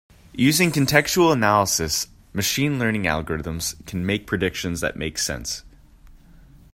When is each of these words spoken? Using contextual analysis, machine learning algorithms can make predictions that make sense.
Using 0.33 0.71
contextual 0.71 1.31
analysis, 1.31 2.07
machine 2.33 2.79
learning 2.79 3.03
algorithms 3.03 3.75
can 3.85 4.03
make 4.03 4.25
predictions 4.25 4.81
that 4.81 4.97
make 4.97 5.19
sense. 5.19 5.63